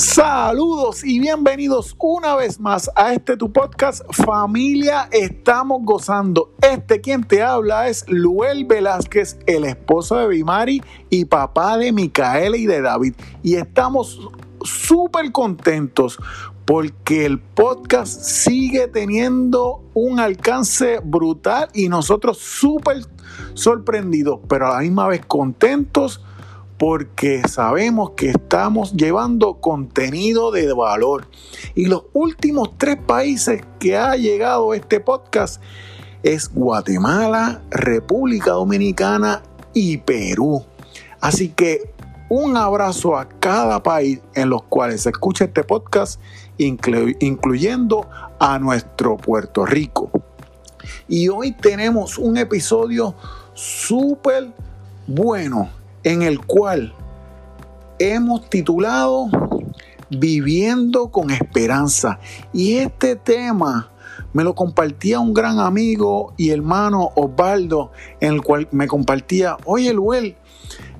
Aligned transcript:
Saludos 0.00 1.04
y 1.04 1.20
bienvenidos 1.20 1.94
una 1.98 2.34
vez 2.34 2.58
más 2.58 2.90
a 2.96 3.12
este 3.12 3.36
tu 3.36 3.52
podcast 3.52 4.02
Familia 4.10 5.10
Estamos 5.12 5.82
Gozando. 5.84 6.54
Este 6.62 7.02
quien 7.02 7.22
te 7.22 7.42
habla 7.42 7.86
es 7.86 8.06
Luel 8.08 8.64
Velázquez, 8.64 9.38
el 9.46 9.66
esposo 9.66 10.16
de 10.16 10.26
Bimari 10.26 10.82
y 11.10 11.26
papá 11.26 11.76
de 11.76 11.92
Micaela 11.92 12.56
y 12.56 12.64
de 12.64 12.80
David. 12.80 13.12
Y 13.42 13.56
estamos 13.56 14.26
súper 14.62 15.32
contentos 15.32 16.18
porque 16.64 17.26
el 17.26 17.38
podcast 17.38 18.22
sigue 18.22 18.88
teniendo 18.88 19.84
un 19.92 20.18
alcance 20.18 21.00
brutal 21.04 21.68
y 21.74 21.90
nosotros 21.90 22.38
súper 22.38 23.04
sorprendidos, 23.52 24.40
pero 24.48 24.68
a 24.68 24.76
la 24.76 24.80
misma 24.80 25.08
vez 25.08 25.26
contentos 25.26 26.22
porque 26.80 27.42
sabemos 27.46 28.12
que 28.12 28.30
estamos 28.30 28.94
llevando 28.94 29.60
contenido 29.60 30.50
de 30.50 30.72
valor. 30.72 31.28
Y 31.74 31.84
los 31.84 32.04
últimos 32.14 32.70
tres 32.78 32.96
países 32.96 33.62
que 33.78 33.98
ha 33.98 34.16
llegado 34.16 34.72
este 34.72 34.98
podcast 34.98 35.60
es 36.22 36.50
Guatemala, 36.50 37.60
República 37.68 38.52
Dominicana 38.52 39.42
y 39.74 39.98
Perú. 39.98 40.64
Así 41.20 41.50
que 41.50 41.92
un 42.30 42.56
abrazo 42.56 43.18
a 43.18 43.28
cada 43.28 43.82
país 43.82 44.20
en 44.34 44.48
los 44.48 44.62
cuales 44.62 45.02
se 45.02 45.10
escucha 45.10 45.44
este 45.44 45.64
podcast, 45.64 46.18
incluyendo 46.56 48.08
a 48.38 48.58
nuestro 48.58 49.18
Puerto 49.18 49.66
Rico. 49.66 50.10
Y 51.08 51.28
hoy 51.28 51.52
tenemos 51.52 52.16
un 52.16 52.38
episodio 52.38 53.14
súper 53.52 54.50
bueno 55.06 55.79
en 56.04 56.22
el 56.22 56.44
cual 56.44 56.94
hemos 57.98 58.48
titulado 58.48 59.28
Viviendo 60.10 61.10
con 61.10 61.30
Esperanza. 61.30 62.18
Y 62.52 62.76
este 62.76 63.16
tema 63.16 63.90
me 64.32 64.44
lo 64.44 64.54
compartía 64.54 65.20
un 65.20 65.34
gran 65.34 65.58
amigo 65.58 66.34
y 66.36 66.50
hermano 66.50 67.10
Osvaldo, 67.14 67.92
en 68.20 68.34
el 68.34 68.42
cual 68.42 68.68
me 68.72 68.86
compartía, 68.86 69.56
oye 69.64 69.92
Luel, 69.92 70.36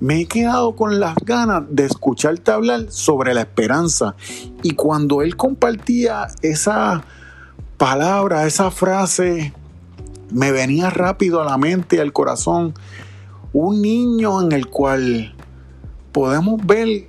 me 0.00 0.20
he 0.20 0.26
quedado 0.26 0.74
con 0.76 1.00
las 1.00 1.14
ganas 1.24 1.64
de 1.70 1.86
escucharte 1.86 2.50
hablar 2.50 2.86
sobre 2.90 3.34
la 3.34 3.42
esperanza. 3.42 4.14
Y 4.62 4.72
cuando 4.72 5.22
él 5.22 5.36
compartía 5.36 6.28
esa 6.42 7.04
palabra, 7.76 8.46
esa 8.46 8.70
frase, 8.70 9.52
me 10.30 10.52
venía 10.52 10.90
rápido 10.90 11.40
a 11.40 11.44
la 11.44 11.58
mente 11.58 11.96
y 11.96 11.98
al 11.98 12.12
corazón 12.12 12.74
un 13.52 13.82
niño 13.82 14.42
en 14.42 14.52
el 14.52 14.68
cual 14.68 15.34
podemos 16.12 16.64
ver 16.64 17.08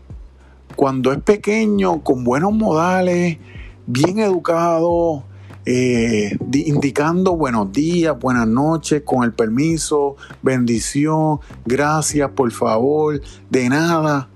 cuando 0.75 1.11
es 1.11 1.21
pequeño, 1.21 2.03
con 2.03 2.23
buenos 2.23 2.53
modales, 2.53 3.37
bien 3.85 4.19
educado, 4.19 5.23
eh, 5.65 6.35
indicando 6.53 7.35
buenos 7.35 7.71
días, 7.71 8.17
buenas 8.17 8.47
noches, 8.47 9.03
con 9.05 9.23
el 9.23 9.33
permiso, 9.33 10.15
bendición, 10.41 11.39
gracias, 11.65 12.31
por 12.31 12.51
favor, 12.51 13.21
de 13.49 13.69
nada. 13.69 14.29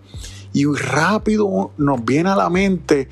Y 0.53 0.65
rápido 0.65 1.71
nos 1.77 2.05
viene 2.05 2.29
a 2.29 2.35
la 2.35 2.49
mente 2.49 3.09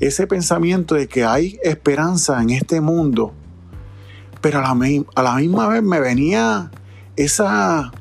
ese 0.00 0.26
pensamiento 0.26 0.94
de 0.94 1.08
que 1.08 1.24
hay 1.24 1.58
esperanza 1.62 2.42
en 2.42 2.50
este 2.50 2.80
mundo. 2.80 3.32
Pero 4.40 4.58
a 4.58 4.62
la, 4.62 4.76
a 5.14 5.22
la 5.22 5.34
misma 5.36 5.68
vez 5.68 5.82
me 5.82 6.00
venía 6.00 6.70
esa 7.16 7.92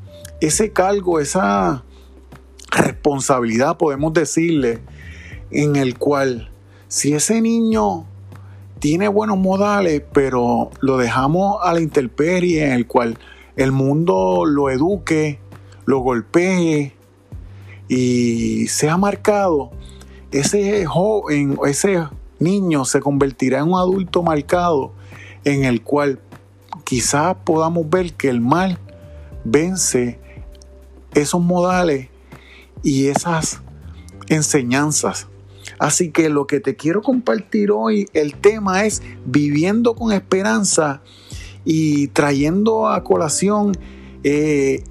ese 0.45 0.71
cargo, 0.71 1.19
esa 1.19 1.83
responsabilidad, 2.71 3.77
podemos 3.77 4.13
decirle, 4.13 4.79
en 5.51 5.75
el 5.75 5.97
cual 5.97 6.49
si 6.87 7.13
ese 7.13 7.41
niño 7.41 8.05
tiene 8.79 9.07
buenos 9.07 9.37
modales, 9.37 10.03
pero 10.11 10.69
lo 10.81 10.97
dejamos 10.97 11.57
a 11.63 11.73
la 11.73 11.81
intemperie, 11.81 12.65
en 12.65 12.73
el 12.73 12.87
cual 12.87 13.17
el 13.55 13.71
mundo 13.71 14.43
lo 14.45 14.69
eduque, 14.69 15.39
lo 15.85 15.99
golpee 15.99 16.93
y 17.87 18.67
sea 18.67 18.97
marcado, 18.97 19.71
ese 20.31 20.85
joven, 20.85 21.57
ese 21.65 22.07
niño 22.39 22.85
se 22.85 22.99
convertirá 22.99 23.59
en 23.59 23.69
un 23.69 23.79
adulto 23.79 24.23
marcado 24.23 24.91
en 25.45 25.63
el 25.63 25.81
cual 25.83 26.19
quizás 26.83 27.37
podamos 27.43 27.89
ver 27.89 28.13
que 28.13 28.29
el 28.29 28.41
mal 28.41 28.79
vence 29.43 30.19
esos 31.15 31.41
modales 31.41 32.09
y 32.81 33.07
esas 33.07 33.61
enseñanzas. 34.27 35.27
Así 35.79 36.11
que 36.11 36.29
lo 36.29 36.47
que 36.47 36.59
te 36.59 36.75
quiero 36.75 37.01
compartir 37.01 37.71
hoy, 37.71 38.07
el 38.13 38.35
tema 38.35 38.85
es 38.85 39.01
viviendo 39.25 39.95
con 39.95 40.11
esperanza 40.11 41.01
y 41.65 42.07
trayendo 42.07 42.87
a 42.89 43.03
colación 43.03 43.77
eh, 44.23 44.83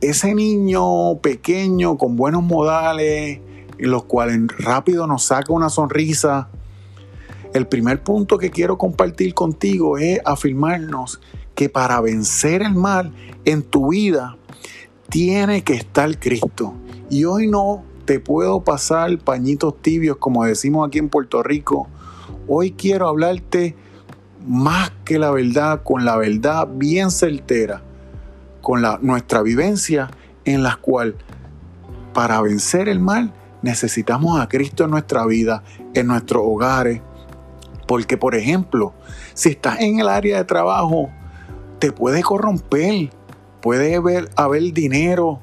ese 0.00 0.34
niño 0.34 1.18
pequeño 1.18 1.98
con 1.98 2.16
buenos 2.16 2.42
modales, 2.42 3.40
los 3.78 4.04
cuales 4.04 4.40
rápido 4.58 5.06
nos 5.06 5.24
saca 5.24 5.52
una 5.52 5.70
sonrisa. 5.70 6.48
El 7.52 7.66
primer 7.66 8.02
punto 8.02 8.38
que 8.38 8.50
quiero 8.50 8.78
compartir 8.78 9.34
contigo 9.34 9.98
es 9.98 10.20
afirmarnos 10.24 11.20
que 11.54 11.68
para 11.68 12.00
vencer 12.00 12.62
el 12.62 12.74
mal 12.74 13.12
en 13.44 13.62
tu 13.62 13.90
vida 13.90 14.36
tiene 15.10 15.62
que 15.62 15.74
estar 15.74 16.18
Cristo. 16.18 16.74
Y 17.10 17.24
hoy 17.24 17.48
no 17.48 17.82
te 18.04 18.20
puedo 18.20 18.62
pasar 18.62 19.18
pañitos 19.18 19.82
tibios 19.82 20.16
como 20.16 20.44
decimos 20.44 20.86
aquí 20.86 20.98
en 20.98 21.08
Puerto 21.08 21.42
Rico. 21.42 21.88
Hoy 22.48 22.72
quiero 22.72 23.08
hablarte 23.08 23.76
más 24.46 24.92
que 25.04 25.18
la 25.18 25.30
verdad, 25.30 25.82
con 25.82 26.04
la 26.04 26.16
verdad 26.16 26.68
bien 26.72 27.10
certera, 27.10 27.82
con 28.60 28.82
la, 28.82 28.98
nuestra 29.02 29.42
vivencia 29.42 30.10
en 30.44 30.62
la 30.62 30.76
cual 30.76 31.16
para 32.14 32.40
vencer 32.40 32.88
el 32.88 33.00
mal 33.00 33.32
necesitamos 33.62 34.40
a 34.40 34.48
Cristo 34.48 34.84
en 34.84 34.90
nuestra 34.90 35.26
vida, 35.26 35.62
en 35.94 36.06
nuestros 36.06 36.42
hogares. 36.44 37.02
Porque, 37.86 38.16
por 38.16 38.36
ejemplo, 38.36 38.94
si 39.34 39.50
estás 39.50 39.80
en 39.80 39.98
el 39.98 40.08
área 40.08 40.38
de 40.38 40.44
trabajo, 40.44 41.10
te 41.80 41.90
puede 41.90 42.22
corromper 42.22 43.10
puede 43.60 43.96
haber, 43.96 44.30
haber 44.36 44.72
dinero, 44.72 45.40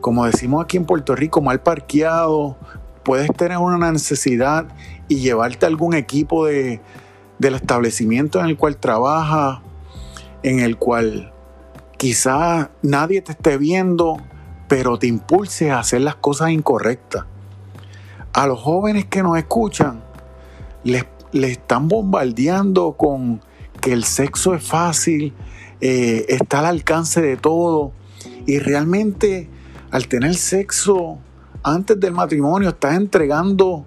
como 0.00 0.26
decimos 0.26 0.64
aquí 0.64 0.76
en 0.76 0.84
Puerto 0.84 1.14
Rico, 1.16 1.40
mal 1.40 1.60
parqueado, 1.60 2.56
puedes 3.02 3.30
tener 3.32 3.58
una 3.58 3.92
necesidad 3.92 4.66
y 5.08 5.16
llevarte 5.16 5.66
algún 5.66 5.94
equipo 5.94 6.46
de, 6.46 6.80
del 7.38 7.54
establecimiento 7.54 8.40
en 8.40 8.46
el 8.46 8.56
cual 8.56 8.76
trabaja, 8.76 9.62
en 10.42 10.60
el 10.60 10.76
cual 10.76 11.32
quizás 11.98 12.68
nadie 12.82 13.22
te 13.22 13.32
esté 13.32 13.58
viendo, 13.58 14.16
pero 14.68 14.98
te 14.98 15.06
impulse 15.06 15.70
a 15.70 15.78
hacer 15.78 16.00
las 16.00 16.16
cosas 16.16 16.50
incorrectas. 16.50 17.24
A 18.32 18.46
los 18.46 18.60
jóvenes 18.60 19.06
que 19.06 19.22
nos 19.22 19.38
escuchan, 19.38 20.02
les, 20.84 21.06
les 21.32 21.52
están 21.52 21.88
bombardeando 21.88 22.92
con 22.92 23.40
que 23.80 23.92
el 23.92 24.04
sexo 24.04 24.54
es 24.54 24.62
fácil, 24.62 25.32
eh, 25.80 26.26
está 26.28 26.60
al 26.60 26.66
alcance 26.66 27.20
de 27.20 27.36
todo 27.36 27.92
y 28.46 28.58
realmente 28.58 29.48
al 29.90 30.08
tener 30.08 30.34
sexo 30.34 31.18
antes 31.62 31.98
del 31.98 32.12
matrimonio 32.12 32.70
estás 32.70 32.96
entregando 32.96 33.84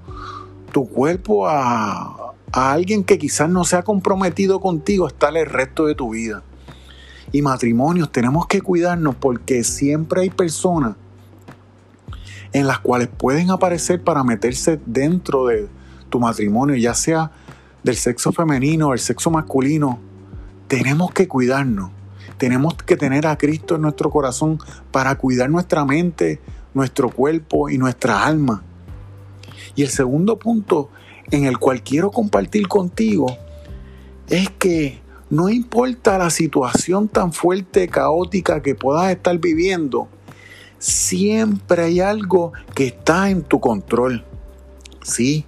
tu 0.71 0.87
cuerpo 0.87 1.47
a, 1.47 2.33
a 2.51 2.71
alguien 2.71 3.03
que 3.03 3.17
quizás 3.17 3.49
no 3.49 3.63
se 3.63 3.81
comprometido 3.83 4.59
contigo 4.59 5.07
hasta 5.07 5.29
el 5.29 5.45
resto 5.45 5.85
de 5.85 5.95
tu 5.95 6.11
vida. 6.11 6.43
Y 7.31 7.41
matrimonios 7.41 8.11
tenemos 8.11 8.47
que 8.47 8.61
cuidarnos 8.61 9.15
porque 9.15 9.63
siempre 9.63 10.21
hay 10.21 10.29
personas 10.29 10.95
en 12.53 12.67
las 12.67 12.79
cuales 12.79 13.07
pueden 13.07 13.51
aparecer 13.51 14.03
para 14.03 14.23
meterse 14.23 14.79
dentro 14.85 15.45
de 15.45 15.67
tu 16.09 16.19
matrimonio, 16.19 16.75
ya 16.75 16.93
sea 16.93 17.31
del 17.83 17.95
sexo 17.95 18.31
femenino 18.31 18.89
o 18.89 18.93
el 18.93 18.99
sexo 18.99 19.29
masculino, 19.29 19.99
tenemos 20.69 21.11
que 21.11 21.27
cuidarnos. 21.27 21.91
Tenemos 22.37 22.75
que 22.75 22.95
tener 22.95 23.27
a 23.27 23.37
Cristo 23.37 23.75
en 23.75 23.81
nuestro 23.81 24.09
corazón 24.11 24.59
para 24.91 25.15
cuidar 25.15 25.49
nuestra 25.49 25.83
mente, 25.83 26.39
nuestro 26.73 27.09
cuerpo 27.09 27.69
y 27.69 27.77
nuestra 27.77 28.25
alma. 28.25 28.63
Y 29.75 29.81
el 29.81 29.89
segundo 29.89 30.39
punto 30.39 30.89
en 31.31 31.45
el 31.45 31.57
cual 31.57 31.83
quiero 31.83 32.11
compartir 32.11 32.67
contigo 32.67 33.35
es 34.29 34.49
que 34.51 35.01
no 35.29 35.49
importa 35.49 36.17
la 36.17 36.29
situación 36.29 37.07
tan 37.07 37.33
fuerte, 37.33 37.87
caótica 37.87 38.61
que 38.61 38.75
puedas 38.75 39.11
estar 39.11 39.37
viviendo, 39.39 40.07
siempre 40.77 41.83
hay 41.83 41.99
algo 41.99 42.53
que 42.73 42.87
está 42.87 43.29
en 43.31 43.41
tu 43.41 43.59
control. 43.59 44.23
Sí, 45.01 45.45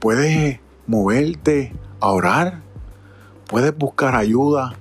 puedes 0.00 0.58
moverte 0.86 1.72
a 2.00 2.10
orar, 2.10 2.62
Puedes 3.52 3.76
buscar 3.76 4.16
ayuda 4.16 4.72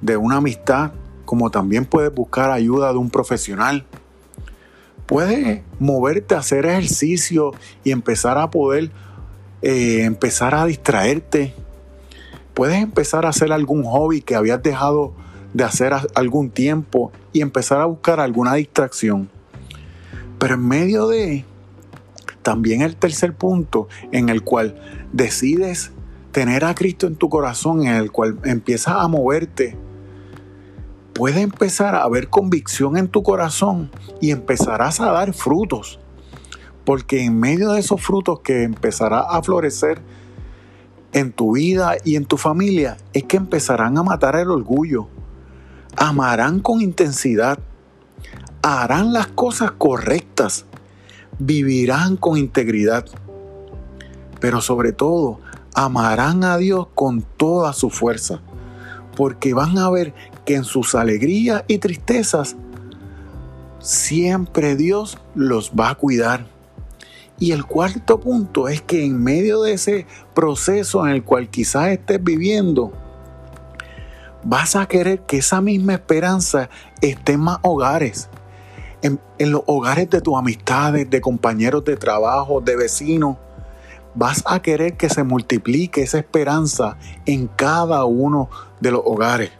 de 0.00 0.16
una 0.16 0.38
amistad, 0.38 0.90
como 1.24 1.48
también 1.52 1.84
puedes 1.84 2.12
buscar 2.12 2.50
ayuda 2.50 2.90
de 2.90 2.98
un 2.98 3.08
profesional. 3.08 3.86
Puedes 5.06 5.62
moverte 5.78 6.34
a 6.34 6.38
hacer 6.38 6.66
ejercicio 6.66 7.52
y 7.84 7.92
empezar 7.92 8.36
a 8.36 8.50
poder 8.50 8.90
eh, 9.62 10.02
empezar 10.02 10.56
a 10.56 10.66
distraerte. 10.66 11.54
Puedes 12.52 12.82
empezar 12.82 13.26
a 13.26 13.28
hacer 13.28 13.52
algún 13.52 13.84
hobby 13.84 14.22
que 14.22 14.34
habías 14.34 14.60
dejado 14.60 15.12
de 15.52 15.62
hacer 15.62 15.92
algún 16.16 16.50
tiempo 16.50 17.12
y 17.32 17.42
empezar 17.42 17.80
a 17.80 17.84
buscar 17.84 18.18
alguna 18.18 18.54
distracción. 18.54 19.30
Pero 20.40 20.54
en 20.54 20.66
medio 20.66 21.06
de 21.06 21.44
también 22.42 22.82
el 22.82 22.96
tercer 22.96 23.36
punto 23.36 23.86
en 24.10 24.30
el 24.30 24.42
cual 24.42 24.82
decides 25.12 25.92
tener 26.34 26.64
a 26.64 26.74
Cristo 26.74 27.06
en 27.06 27.14
tu 27.14 27.28
corazón, 27.28 27.86
en 27.86 27.94
el 27.94 28.10
cual 28.10 28.36
empiezas 28.44 28.96
a 28.96 29.06
moverte, 29.06 29.78
puede 31.14 31.42
empezar 31.42 31.94
a 31.94 32.02
haber 32.02 32.28
convicción 32.28 32.96
en 32.96 33.06
tu 33.06 33.22
corazón 33.22 33.92
y 34.20 34.32
empezarás 34.32 34.98
a 35.00 35.12
dar 35.12 35.32
frutos. 35.32 36.00
Porque 36.84 37.24
en 37.24 37.38
medio 37.38 37.70
de 37.70 37.78
esos 37.78 38.02
frutos 38.02 38.40
que 38.40 38.64
empezará 38.64 39.20
a 39.20 39.40
florecer 39.44 40.02
en 41.12 41.30
tu 41.30 41.52
vida 41.52 41.94
y 42.04 42.16
en 42.16 42.24
tu 42.24 42.36
familia, 42.36 42.96
es 43.12 43.22
que 43.22 43.36
empezarán 43.36 43.96
a 43.96 44.02
matar 44.02 44.34
el 44.34 44.50
orgullo. 44.50 45.06
Amarán 45.96 46.58
con 46.58 46.80
intensidad. 46.80 47.60
Harán 48.60 49.12
las 49.12 49.28
cosas 49.28 49.70
correctas. 49.70 50.66
Vivirán 51.38 52.16
con 52.16 52.36
integridad. 52.36 53.06
Pero 54.40 54.60
sobre 54.60 54.92
todo, 54.92 55.38
amarán 55.74 56.44
a 56.44 56.56
Dios 56.56 56.86
con 56.94 57.22
toda 57.22 57.72
su 57.72 57.90
fuerza, 57.90 58.40
porque 59.16 59.54
van 59.54 59.76
a 59.78 59.90
ver 59.90 60.14
que 60.44 60.54
en 60.54 60.64
sus 60.64 60.94
alegrías 60.94 61.64
y 61.66 61.78
tristezas, 61.78 62.56
siempre 63.80 64.76
Dios 64.76 65.18
los 65.34 65.72
va 65.72 65.90
a 65.90 65.94
cuidar. 65.96 66.46
Y 67.38 67.50
el 67.52 67.64
cuarto 67.64 68.20
punto 68.20 68.68
es 68.68 68.80
que 68.80 69.04
en 69.04 69.22
medio 69.22 69.62
de 69.62 69.72
ese 69.72 70.06
proceso 70.34 71.06
en 71.06 71.12
el 71.12 71.24
cual 71.24 71.50
quizás 71.50 71.88
estés 71.88 72.22
viviendo, 72.22 72.92
vas 74.44 74.76
a 74.76 74.86
querer 74.86 75.20
que 75.22 75.38
esa 75.38 75.60
misma 75.60 75.94
esperanza 75.94 76.70
esté 77.00 77.32
en 77.32 77.40
más 77.40 77.58
hogares. 77.62 78.28
En, 79.02 79.20
en 79.38 79.50
los 79.50 79.62
hogares 79.66 80.08
de 80.08 80.20
tus 80.20 80.36
amistades, 80.36 81.10
de 81.10 81.20
compañeros 81.20 81.84
de 81.84 81.96
trabajo, 81.96 82.60
de 82.60 82.76
vecinos, 82.76 83.36
vas 84.14 84.44
a 84.46 84.62
querer 84.62 84.96
que 84.96 85.08
se 85.08 85.24
multiplique 85.24 86.02
esa 86.02 86.18
esperanza 86.18 86.96
en 87.26 87.48
cada 87.48 88.04
uno 88.04 88.48
de 88.80 88.92
los 88.92 89.02
hogares. 89.04 89.50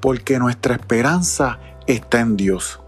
Porque 0.00 0.38
nuestra 0.38 0.74
esperanza 0.74 1.58
está 1.86 2.20
en 2.20 2.36
Dios. 2.36 2.80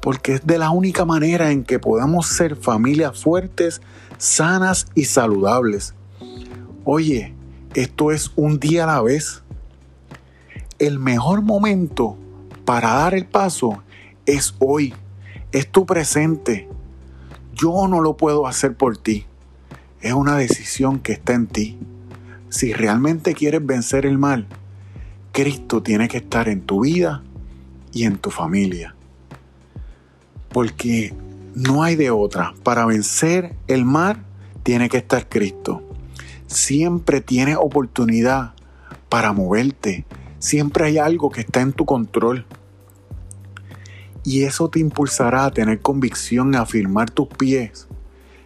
Porque 0.00 0.34
es 0.34 0.46
de 0.46 0.58
la 0.58 0.70
única 0.70 1.04
manera 1.04 1.50
en 1.50 1.64
que 1.64 1.78
podamos 1.78 2.26
ser 2.26 2.56
familias 2.56 3.22
fuertes, 3.22 3.80
sanas 4.18 4.86
y 4.94 5.04
saludables. 5.04 5.94
Oye, 6.84 7.34
esto 7.74 8.10
es 8.10 8.32
un 8.34 8.58
día 8.58 8.84
a 8.84 8.86
la 8.88 9.02
vez. 9.02 9.42
El 10.78 10.98
mejor 10.98 11.42
momento 11.42 12.16
para 12.64 12.94
dar 12.94 13.14
el 13.14 13.26
paso 13.26 13.82
es 14.26 14.54
hoy. 14.58 14.94
Es 15.52 15.70
tu 15.70 15.86
presente. 15.86 16.68
Yo 17.54 17.86
no 17.86 18.00
lo 18.00 18.16
puedo 18.16 18.46
hacer 18.46 18.74
por 18.76 18.96
ti 18.96 19.26
es 20.02 20.12
una 20.12 20.36
decisión 20.36 20.98
que 20.98 21.12
está 21.12 21.32
en 21.32 21.46
ti. 21.46 21.78
Si 22.48 22.72
realmente 22.72 23.34
quieres 23.34 23.64
vencer 23.64 24.04
el 24.04 24.18
mal, 24.18 24.46
Cristo 25.30 25.82
tiene 25.82 26.08
que 26.08 26.18
estar 26.18 26.48
en 26.48 26.60
tu 26.60 26.80
vida 26.82 27.22
y 27.92 28.04
en 28.04 28.18
tu 28.18 28.30
familia. 28.30 28.94
Porque 30.48 31.14
no 31.54 31.82
hay 31.82 31.96
de 31.96 32.10
otra. 32.10 32.52
Para 32.64 32.84
vencer 32.84 33.54
el 33.68 33.84
mal, 33.84 34.24
tiene 34.64 34.88
que 34.88 34.98
estar 34.98 35.28
Cristo. 35.28 35.82
Siempre 36.46 37.20
tienes 37.20 37.56
oportunidad 37.58 38.54
para 39.08 39.32
moverte. 39.32 40.04
Siempre 40.40 40.86
hay 40.86 40.98
algo 40.98 41.30
que 41.30 41.42
está 41.42 41.60
en 41.60 41.72
tu 41.72 41.86
control. 41.86 42.44
Y 44.24 44.42
eso 44.42 44.68
te 44.68 44.80
impulsará 44.80 45.46
a 45.46 45.50
tener 45.52 45.80
convicción, 45.80 46.54
a 46.54 46.62
afirmar 46.62 47.10
tus 47.10 47.28
pies 47.28 47.88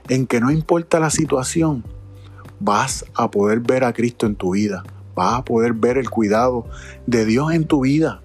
en 0.09 0.27
que 0.27 0.41
no 0.41 0.51
importa 0.51 1.01
la 1.01 1.11
situación, 1.11 1.85
vas 2.61 3.05
a 3.15 3.31
poder 3.31 3.61
ver 3.61 3.85
a 3.85 3.93
Cristo 3.93 4.27
en 4.27 4.35
tu 4.35 4.55
vida, 4.55 4.85
vas 5.15 5.35
a 5.35 5.45
poder 5.45 5.73
ver 5.73 5.99
el 5.99 6.11
cuidado 6.11 6.67
de 7.07 7.25
Dios 7.25 7.53
en 7.53 7.67
tu 7.67 7.81
vida, 7.81 8.23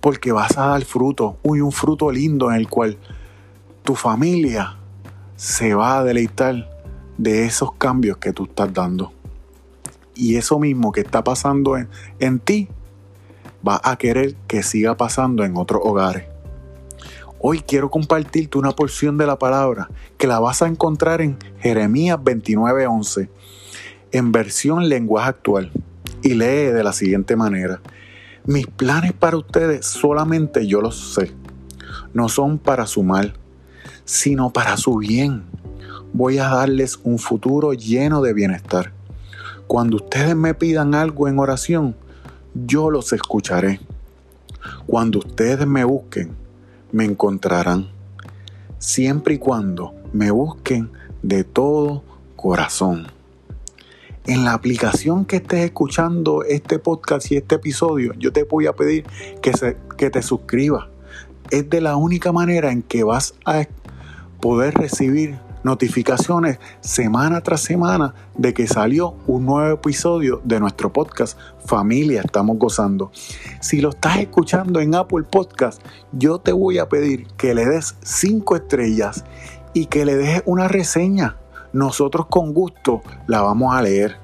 porque 0.00 0.32
vas 0.32 0.56
a 0.58 0.66
dar 0.68 0.84
fruto, 0.84 1.38
uy, 1.42 1.60
un 1.60 1.72
fruto 1.72 2.10
lindo 2.10 2.50
en 2.50 2.56
el 2.56 2.68
cual 2.68 2.98
tu 3.82 3.94
familia 3.94 4.76
se 5.36 5.74
va 5.74 5.98
a 5.98 6.04
deleitar 6.04 6.68
de 7.18 7.44
esos 7.44 7.72
cambios 7.72 8.18
que 8.18 8.32
tú 8.32 8.44
estás 8.44 8.72
dando. 8.72 9.12
Y 10.14 10.36
eso 10.36 10.58
mismo 10.58 10.92
que 10.92 11.02
está 11.02 11.22
pasando 11.22 11.76
en, 11.76 11.88
en 12.18 12.38
ti, 12.38 12.68
va 13.66 13.80
a 13.82 13.96
querer 13.96 14.34
que 14.46 14.62
siga 14.62 14.96
pasando 14.96 15.44
en 15.44 15.56
otros 15.56 15.82
hogares. 15.84 16.24
Hoy 17.48 17.60
quiero 17.60 17.92
compartirte 17.92 18.58
una 18.58 18.72
porción 18.72 19.18
de 19.18 19.24
la 19.24 19.38
palabra 19.38 19.88
que 20.18 20.26
la 20.26 20.40
vas 20.40 20.62
a 20.62 20.66
encontrar 20.66 21.20
en 21.20 21.38
Jeremías 21.60 22.18
29:11, 22.18 23.28
en 24.10 24.32
versión 24.32 24.88
lenguaje 24.88 25.28
actual, 25.28 25.70
y 26.24 26.30
lee 26.30 26.72
de 26.72 26.82
la 26.82 26.92
siguiente 26.92 27.36
manera. 27.36 27.80
Mis 28.46 28.66
planes 28.66 29.12
para 29.12 29.36
ustedes 29.36 29.86
solamente 29.86 30.66
yo 30.66 30.80
los 30.80 31.14
sé. 31.14 31.30
No 32.12 32.28
son 32.28 32.58
para 32.58 32.84
su 32.88 33.04
mal, 33.04 33.34
sino 34.04 34.50
para 34.50 34.76
su 34.76 34.96
bien. 34.96 35.44
Voy 36.12 36.38
a 36.38 36.48
darles 36.48 36.98
un 37.04 37.20
futuro 37.20 37.74
lleno 37.74 38.22
de 38.22 38.34
bienestar. 38.34 38.92
Cuando 39.68 39.98
ustedes 39.98 40.34
me 40.34 40.54
pidan 40.54 40.96
algo 40.96 41.28
en 41.28 41.38
oración, 41.38 41.94
yo 42.54 42.90
los 42.90 43.12
escucharé. 43.12 43.78
Cuando 44.88 45.20
ustedes 45.20 45.64
me 45.64 45.84
busquen, 45.84 46.44
me 46.92 47.04
encontrarán, 47.04 47.88
siempre 48.78 49.34
y 49.34 49.38
cuando 49.38 49.94
me 50.12 50.30
busquen 50.30 50.90
de 51.22 51.44
todo 51.44 52.02
corazón. 52.36 53.06
En 54.26 54.44
la 54.44 54.54
aplicación 54.54 55.24
que 55.24 55.36
estés 55.36 55.60
escuchando 55.60 56.42
este 56.42 56.78
podcast 56.78 57.30
y 57.30 57.36
este 57.36 57.56
episodio, 57.56 58.12
yo 58.18 58.32
te 58.32 58.42
voy 58.42 58.66
a 58.66 58.72
pedir 58.72 59.04
que, 59.40 59.52
se, 59.52 59.76
que 59.96 60.10
te 60.10 60.22
suscribas. 60.22 60.86
Es 61.50 61.70
de 61.70 61.80
la 61.80 61.96
única 61.96 62.32
manera 62.32 62.72
en 62.72 62.82
que 62.82 63.04
vas 63.04 63.34
a 63.44 63.66
poder 64.40 64.74
recibir 64.74 65.38
notificaciones 65.66 66.60
semana 66.80 67.40
tras 67.40 67.60
semana 67.60 68.14
de 68.38 68.54
que 68.54 68.68
salió 68.68 69.16
un 69.26 69.46
nuevo 69.46 69.74
episodio 69.74 70.40
de 70.44 70.60
nuestro 70.60 70.92
podcast 70.92 71.36
Familia 71.64 72.22
Estamos 72.24 72.56
Gozando. 72.56 73.10
Si 73.60 73.80
lo 73.80 73.88
estás 73.88 74.18
escuchando 74.18 74.78
en 74.78 74.94
Apple 74.94 75.24
Podcast, 75.28 75.82
yo 76.12 76.38
te 76.38 76.52
voy 76.52 76.78
a 76.78 76.88
pedir 76.88 77.26
que 77.36 77.52
le 77.52 77.66
des 77.66 77.96
cinco 78.04 78.54
estrellas 78.54 79.24
y 79.74 79.86
que 79.86 80.04
le 80.04 80.14
dejes 80.14 80.44
una 80.46 80.68
reseña. 80.68 81.36
Nosotros 81.72 82.26
con 82.26 82.54
gusto 82.54 83.02
la 83.26 83.42
vamos 83.42 83.74
a 83.74 83.82
leer. 83.82 84.18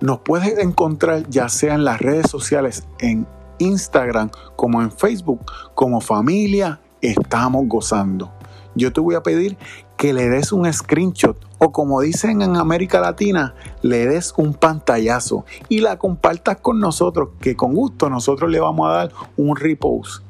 Nos 0.00 0.20
puedes 0.20 0.56
encontrar 0.58 1.28
ya 1.30 1.48
sea 1.48 1.74
en 1.74 1.84
las 1.84 2.00
redes 2.00 2.30
sociales, 2.30 2.84
en 3.00 3.26
Instagram 3.58 4.30
como 4.54 4.82
en 4.82 4.92
Facebook, 4.92 5.40
como 5.74 6.00
familia 6.00 6.80
estamos 7.00 7.66
gozando. 7.66 8.32
Yo 8.74 8.92
te 8.92 9.00
voy 9.00 9.14
a 9.14 9.22
pedir 9.22 9.56
que 9.96 10.12
le 10.12 10.28
des 10.28 10.52
un 10.52 10.70
screenshot 10.72 11.36
o 11.58 11.70
como 11.70 12.00
dicen 12.00 12.42
en 12.42 12.56
América 12.56 13.00
Latina, 13.00 13.54
le 13.82 14.06
des 14.06 14.34
un 14.36 14.54
pantallazo 14.54 15.44
y 15.68 15.80
la 15.80 15.98
compartas 15.98 16.56
con 16.56 16.80
nosotros, 16.80 17.30
que 17.40 17.54
con 17.54 17.74
gusto 17.74 18.10
nosotros 18.10 18.50
le 18.50 18.58
vamos 18.58 18.88
a 18.88 18.92
dar 18.92 19.12
un 19.36 19.56
repost. 19.56 20.24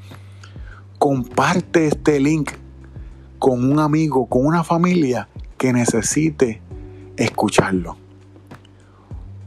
Comparte 0.98 1.86
este 1.86 2.20
link 2.20 2.52
con 3.38 3.70
un 3.70 3.78
amigo, 3.78 4.26
con 4.26 4.44
una 4.44 4.62
familia 4.62 5.28
que 5.56 5.72
necesite 5.72 6.60
escucharlo. 7.16 7.96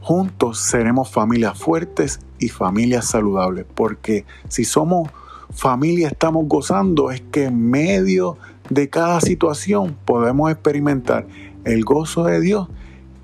Juntos 0.00 0.58
seremos 0.58 1.10
familias 1.10 1.58
fuertes 1.58 2.20
y 2.38 2.48
familias 2.48 3.06
saludables, 3.06 3.66
porque 3.74 4.24
si 4.48 4.64
somos 4.64 5.08
familia 5.50 6.08
estamos 6.08 6.46
gozando 6.46 7.10
es 7.10 7.20
que 7.20 7.44
en 7.44 7.70
medio 7.70 8.36
de 8.70 8.88
cada 8.88 9.20
situación 9.20 9.96
podemos 10.04 10.50
experimentar 10.50 11.26
el 11.64 11.84
gozo 11.84 12.24
de 12.24 12.40
Dios, 12.40 12.68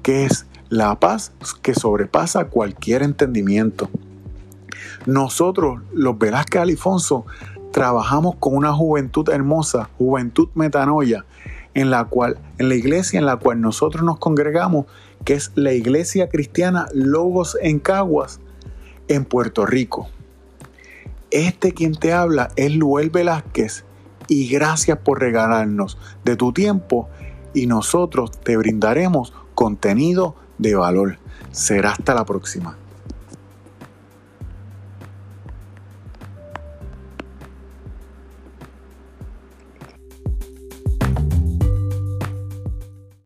que 0.03 0.25
es 0.25 0.47
la 0.69 0.99
paz 0.99 1.33
que 1.63 1.75
sobrepasa 1.75 2.47
cualquier 2.47 3.03
entendimiento. 3.03 3.91
Nosotros, 5.07 5.81
los 5.93 6.19
Velázquez 6.19 6.63
Alifonso, 6.63 7.27
trabajamos 7.73 8.37
con 8.37 8.57
una 8.57 8.73
juventud 8.73 9.29
hermosa, 9.31 9.91
juventud 9.99 10.49
metanoia, 10.55 11.25
en 11.75 11.91
la 11.91 12.05
cual, 12.05 12.39
en 12.59 12.69
la 12.69 12.75
iglesia 12.75 13.19
en 13.19 13.27
la 13.27 13.37
cual 13.37 13.61
nosotros 13.61 14.05
nos 14.05 14.19
congregamos, 14.19 14.87
que 15.25 15.35
es 15.35 15.53
la 15.55 15.73
iglesia 15.73 16.29
cristiana 16.29 16.87
Logos 16.95 17.57
en 17.61 17.79
Caguas, 17.79 18.41
en 19.09 19.25
Puerto 19.25 19.67
Rico. 19.67 20.09
Este 21.31 21.73
quien 21.73 21.95
te 21.95 22.13
habla 22.13 22.51
es 22.57 22.75
Luel 22.75 23.11
Velázquez 23.11 23.85
y 24.33 24.49
gracias 24.49 24.99
por 24.99 25.21
regalarnos 25.21 25.99
de 26.25 26.37
tu 26.37 26.53
tiempo 26.53 27.09
y 27.53 27.67
nosotros 27.67 28.31
te 28.41 28.57
brindaremos 28.57 29.35
contenido 29.55 30.35
de 30.57 30.75
valor. 30.75 31.19
Será 31.51 31.93
hasta 31.93 32.15
la 32.15 32.25
próxima. 32.25 32.79